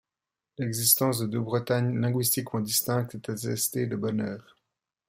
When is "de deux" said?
1.19-1.39